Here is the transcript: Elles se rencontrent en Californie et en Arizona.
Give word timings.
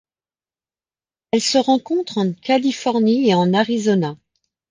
Elles 1.31 1.43
se 1.43 1.59
rencontrent 1.59 2.17
en 2.17 2.33
Californie 2.33 3.29
et 3.29 3.35
en 3.35 3.53
Arizona. 3.53 4.17